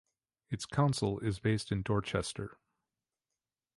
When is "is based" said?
1.19-1.71